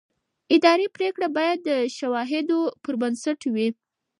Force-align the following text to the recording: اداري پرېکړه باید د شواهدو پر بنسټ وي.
اداري 0.55 0.87
پرېکړه 0.95 1.27
باید 1.37 1.59
د 1.69 1.69
شواهدو 1.97 2.59
پر 2.83 2.93
بنسټ 3.01 3.39
وي. 3.53 3.67